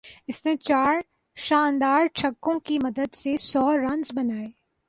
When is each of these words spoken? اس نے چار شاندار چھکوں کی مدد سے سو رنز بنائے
اس 0.27 0.45
نے 0.45 0.55
چار 0.57 0.95
شاندار 1.37 2.07
چھکوں 2.13 2.59
کی 2.59 2.79
مدد 2.79 3.15
سے 3.15 3.35
سو 3.37 3.69
رنز 3.77 4.11
بنائے 4.15 4.47